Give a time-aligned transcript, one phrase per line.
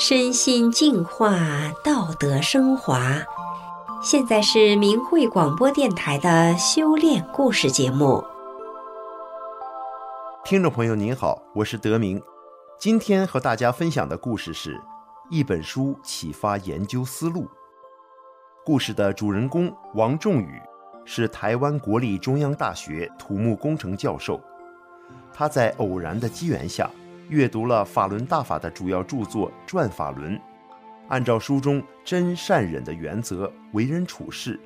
[0.00, 1.36] 身心净化，
[1.82, 3.16] 道德升华。
[4.00, 8.22] 现在是明慧广播电台的修炼故事节目。
[10.44, 12.22] 听众朋友您好，我是德明。
[12.78, 14.80] 今天和大家分享的故事是
[15.30, 17.48] 一本书启发研究思路。
[18.64, 20.62] 故事的主人公王仲宇
[21.04, 24.40] 是台湾国立中央大学土木工程教授。
[25.32, 26.88] 他在偶然的机缘下，
[27.28, 30.36] 阅读了法轮大法的主要著作《转法轮》，
[31.08, 34.58] 按照书中真善忍的原则为人处事，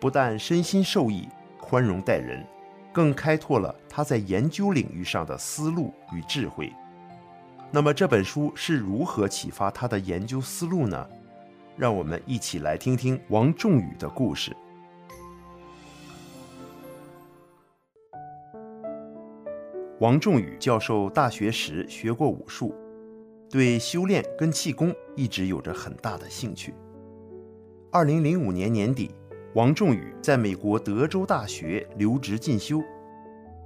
[0.00, 1.28] 不但身心受益、
[1.60, 2.44] 宽容待人，
[2.92, 6.72] 更开拓了他在研究领域上的思路与智慧。
[7.70, 11.06] 那么这本书是如何启发他的研究思路呢？
[11.76, 14.56] 让我们一起来听听王仲宇的故事。
[20.00, 22.74] 王仲宇教授大学时学过武术，
[23.48, 26.74] 对修炼跟气功一直有着很大的兴趣。
[27.90, 29.14] 二零零五年年底，
[29.54, 32.82] 王仲宇在美国德州大学留职进修。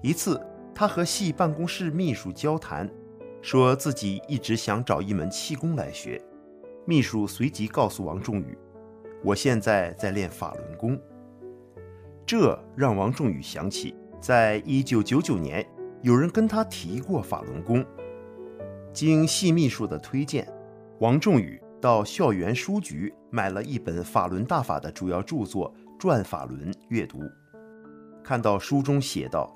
[0.04, 0.40] 一次，
[0.72, 2.88] 他和系办公室秘书交谈，
[3.42, 6.22] 说自己一直想找一门气功来学。
[6.86, 8.56] 秘书随即告诉王仲宇
[9.24, 10.96] ：“我现在在练法轮功。”
[12.24, 15.66] 这让王仲宇想起，在一九九九年。
[16.02, 17.84] 有人跟他提过法轮功，
[18.90, 20.50] 经系秘书的推荐，
[20.98, 27.20] 王仲宇到校园书局买了一本法轮大法的主要著作《转法轮》阅读。
[28.24, 29.54] 看到书中写道：“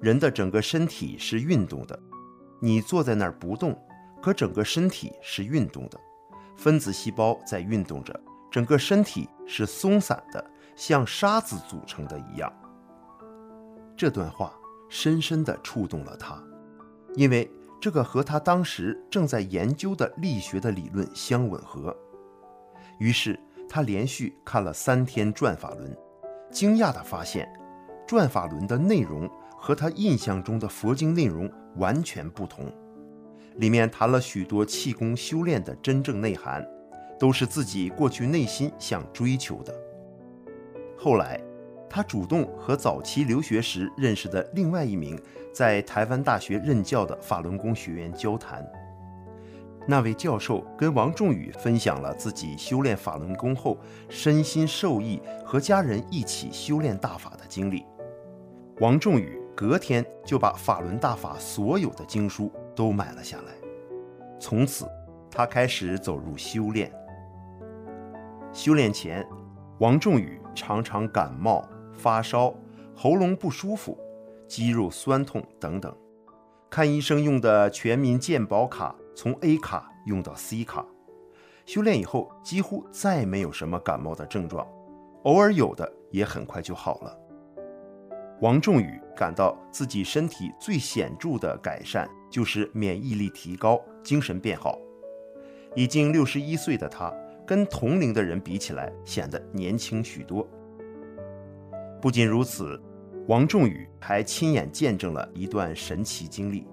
[0.00, 1.98] 人的整个身体是运动的，
[2.60, 3.76] 你坐在那儿不动，
[4.22, 5.98] 可整个身体是运动的，
[6.56, 12.52] 分子细胞在运动着，整个身体是松散的，像沙子组成的一样。”
[13.96, 14.52] 这段话。
[14.88, 16.42] 深深地触动了他，
[17.14, 17.50] 因为
[17.80, 21.96] 这个和他当时正在研究的力学的理论相吻合。
[22.98, 25.92] 于是他连续看了三天《转法轮》，
[26.50, 27.46] 惊讶地发现，
[28.06, 32.72] 《转法轮》的内容和他印象中的佛经内容完全不同。
[33.56, 36.66] 里面谈了许多气功修炼的真正内涵，
[37.18, 39.74] 都是自己过去内心想追求的。
[40.96, 41.40] 后来。
[41.90, 45.20] 他主动和早期留学时认识的另外一名
[45.52, 48.64] 在台湾大学任教的法轮功学员交谈。
[49.86, 53.78] 那位教授跟王仲宇分享了自己修炼法轮功后
[54.10, 57.86] 身心受益和家人一起修炼大法的经历。
[58.80, 63.54] 王仲宇隔天就把法轮大法所有的经书都买了下来。
[64.38, 64.86] 从此，
[65.30, 66.92] 他开始走入修炼。
[68.52, 69.26] 修炼前，
[69.78, 71.66] 王仲宇常常感冒。
[71.98, 72.54] 发烧、
[72.94, 73.98] 喉咙不舒服、
[74.46, 75.94] 肌肉酸痛等等，
[76.70, 80.86] 看医生用的全民健保卡从 A 卡用到 C 卡。
[81.66, 84.66] 修炼以后几乎再没有什么感冒的症状，
[85.24, 87.18] 偶尔有的也很快就好了。
[88.40, 94.78] 王仲宇感到自己身体最显著的改善就是免疫力提高、精神变好。
[95.74, 97.12] 已经六十一岁的他，
[97.46, 100.48] 跟同龄的人比起来显得年轻许多。
[102.00, 102.80] 不仅如此，
[103.26, 106.66] 王仲宇还亲眼见证了一段神奇经历。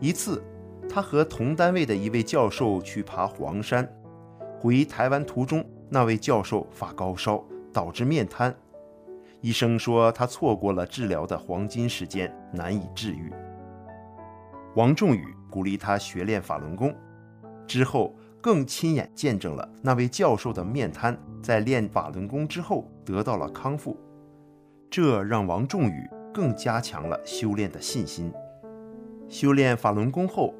[0.00, 0.42] 一次，
[0.88, 3.88] 他和同单位的一位教授去爬黄山，
[4.58, 8.54] 回台湾途中，那位教授发高烧，导致面瘫。
[9.40, 13.32] 医生说他错过了治疗的黄金时间，难以治愈。
[14.74, 16.92] 王仲宇鼓励他学练法轮功，
[17.66, 23.96] 之后更亲眼见证了那位教授的面瘫在练法轮功之后得到了康复。
[25.00, 28.32] 这让王仲宇更加强了修炼的信心。
[29.28, 30.52] 修炼法轮功后，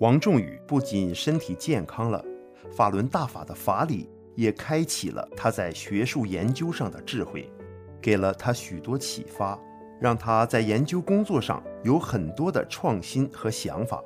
[0.00, 2.22] 王仲宇不仅身体健康了，
[2.70, 7.50] 法轮大法的法理也开启了他在学术研究上的智慧，
[7.98, 9.58] 给了他许多启发，
[9.98, 14.04] 让他在研究工作上有很多的创新和想法。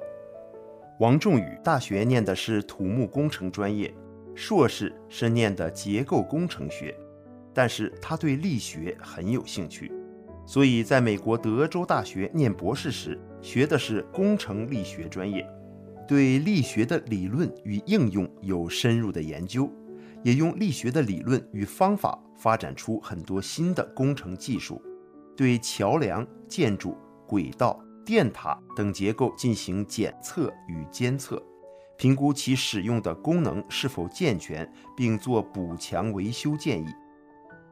[1.00, 3.92] 王仲宇大学念的是土木工程专业，
[4.36, 6.96] 硕士是念的结构工程学。
[7.52, 9.92] 但是他对力学很有兴趣，
[10.46, 15.46] 所以在美国德州大学念博士时，学的是工程力学专业，
[16.06, 19.70] 对力学的理论与应用有深入的研究，
[20.22, 24.80] 也用力学的理论与方法发展出很多新的工程技术，
[25.36, 26.96] 对桥梁、建筑、
[27.26, 31.42] 轨道、电塔等结构进行检测与监测，
[31.96, 36.86] 评估其使用的功能是否健全，并做补强维修建议。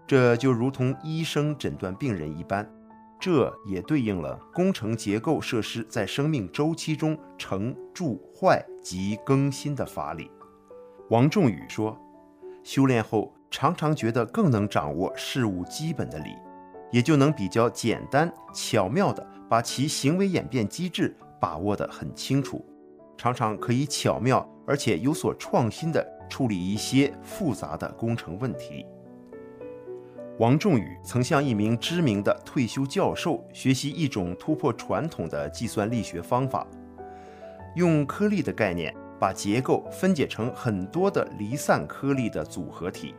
[0.08, 2.66] 这就如同医生诊断病人一般，
[3.20, 10.30] 这也对应了工程结构设施在生命周期中成、住、坏及更新的法理。
[11.10, 11.94] 王仲宇说
[12.64, 16.30] ：“修炼后，常常觉得更能掌握事物基本的理，
[16.90, 22.64] 也就能比较简单巧妙地把其行为演变机制把握得很清楚，
[23.18, 28.86] 常常可以巧妙而且有所创新地处理一些复杂的工程问题。”
[30.38, 36.64] 王仲宇曾向一名知名的退休教授学习一种突破传统的计算力学方法，
[37.74, 43.16] 用颗粒的概念把结构分解成很多的离散颗粒的组合体。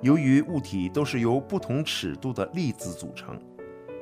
[0.00, 3.38] 由于物体都是由不同尺度的粒子组成，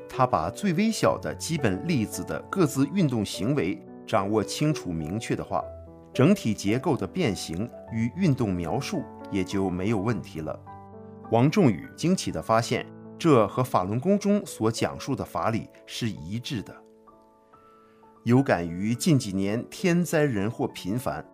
[0.08, 5.62] 他把最微小的基本粒子的各自运动行为掌握清楚明确的话，
[6.14, 10.58] 整体结构的变形与运动描述也就没有问题了。
[11.32, 12.86] 王仲宇惊奇地发现，
[13.18, 16.76] 这和法轮功中所讲述的法理是一致的。
[18.24, 21.26] 有感于近几年天灾人祸频繁，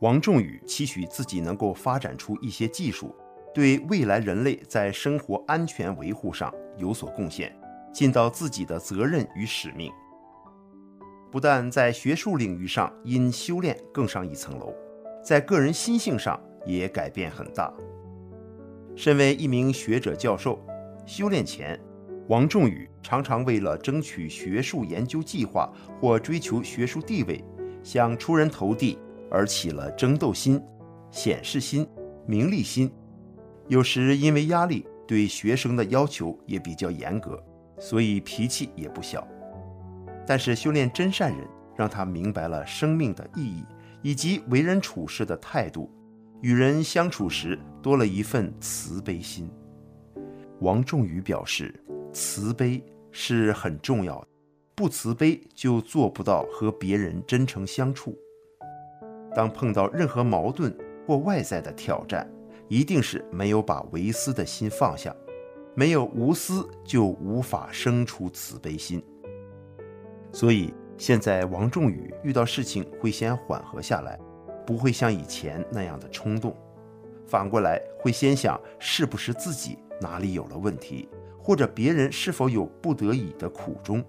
[0.00, 3.16] 王仲宇期许自己能够发展出一些技术，
[3.54, 7.58] 对未来人类在生活安全维护上有所贡献，
[7.90, 9.90] 尽到自己的责任与使命。
[11.32, 14.74] 不但在学术领域上因修炼更上一层楼，
[15.24, 17.72] 在个人心性上也改变很大。
[18.98, 20.58] 身为一名学者教授，
[21.06, 21.78] 修炼前，
[22.26, 27.44] 王仲宇常常为了争取学术研究计划或追求学术地位，
[27.84, 28.98] 想出人头地
[29.30, 30.60] 而起了争斗心、
[31.12, 31.86] 显示心、
[32.26, 32.90] 名利心。
[33.68, 37.40] 有时因为压力，对学生的要求也比较严格，
[37.78, 39.24] 所以脾气也不小。
[40.26, 41.46] 但是修炼真善人，
[41.76, 43.64] 让他明白了生命的意义
[44.02, 45.88] 以及为人处事的态度。
[46.40, 49.50] 与人相处时多了一份慈悲心。
[50.60, 51.74] 王仲宇表示，
[52.12, 54.28] 慈悲是很重要的，
[54.74, 58.16] 不慈悲就做不到和别人真诚相处。
[59.34, 60.76] 当碰到任何矛盾
[61.06, 62.28] 或外在的挑战，
[62.68, 65.14] 一定是没有把唯私的心放下，
[65.74, 69.02] 没有无私就无法生出慈悲心。
[70.32, 74.18] 所以现在王仲宇遇到事情会先缓和下来。
[74.66, 76.54] 不会像以前那样的冲动，
[77.28, 81.08] 反过来会先想是不是自己哪里有了问题，
[81.38, 84.02] 或者别人是否有不得已的苦衷。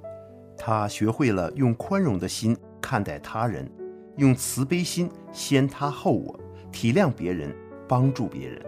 [0.57, 3.69] 他学会了用宽容的心看待他人，
[4.15, 6.39] 用慈悲心先他后我，
[6.71, 7.53] 体谅别人，
[7.87, 8.65] 帮助别人。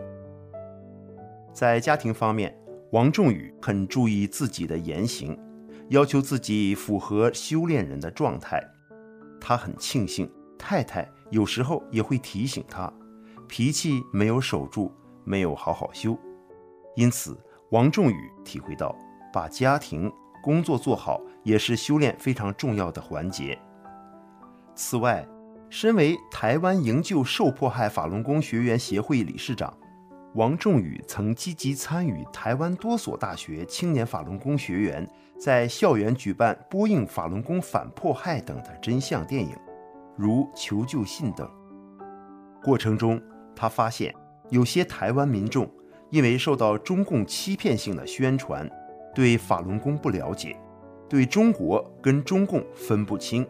[1.54, 2.54] 在家庭方面，
[2.92, 5.38] 王仲宇很注意自己的言行，
[5.90, 8.62] 要求自己符合修炼人的状态。
[9.40, 11.10] 他很庆幸太太。
[11.30, 12.92] 有时候也会提醒他，
[13.52, 14.90] 脾气没有守住，
[15.26, 16.18] 没有好好修。
[16.96, 17.38] 因此，
[17.72, 18.96] 王仲宇体会到，
[19.34, 20.10] 把家庭
[20.42, 23.60] 工作做好也是修炼非常重要的环节。
[24.74, 25.28] 此外，
[25.70, 29.78] 身为台湾营救受迫害法轮功学员协会理事长，
[30.36, 35.06] 王仲宇曾积极参与台湾多所大学青年法轮功学员
[35.38, 39.54] 在校园举办播映法轮功反迫害等的真相电影。
[40.16, 41.46] 如求救信等。
[42.64, 43.22] 过程中，
[43.62, 44.12] 他发现
[44.50, 45.70] 有些台湾民众
[46.10, 48.68] 因为受到中共欺骗性的宣传，
[49.14, 50.58] 对法轮功不了解，
[51.08, 53.46] 对中国跟中共分不清，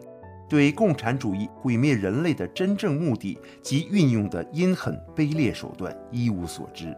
[0.50, 6.94] 对共产主义毁灭人类的真正目的及运用的阴狠卑劣手段一无所知，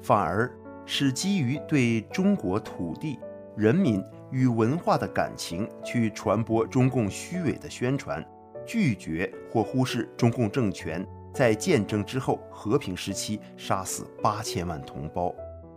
[0.00, 0.48] 反而
[0.86, 3.18] 是基于对中国土地、
[3.56, 8.24] 人民与文化的感情去传播中共虚伪的宣传。
[8.64, 15.34] 拒绝或忽视中共政权在建政之后和平时期杀死八千万同胞，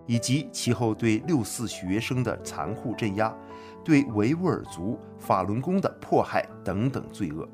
[0.08, 3.36] 以及其后对六四学生的残酷镇压，
[3.84, 7.48] 对维吾尔族法轮功的迫害等等罪恶。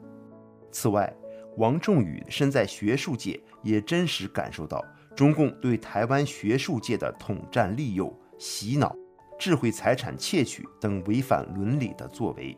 [0.71, 1.11] 此外，
[1.57, 4.83] 王仲宇身在学术界，也真实感受到
[5.15, 8.95] 中共对台湾学术界的统战利诱、洗脑、
[9.39, 12.57] 智慧财产窃取等违反伦理的作为。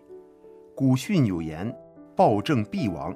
[0.75, 1.73] 古训有言。
[2.15, 3.15] 暴政必亡。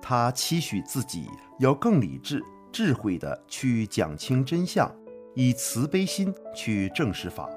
[0.00, 1.26] 他期许自己
[1.58, 4.90] 要更理智、智慧地去讲清真相，
[5.34, 7.48] 以慈悲心去证实法，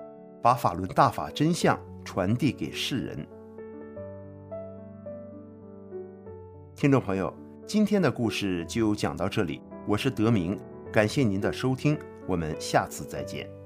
[0.41, 3.27] 把法轮大法真相传递给世人。
[6.75, 7.33] 听众朋友，
[7.67, 10.60] 今天的故事就讲到这里，我是德明，
[10.91, 13.60] 感谢您的收听，我们下次再见。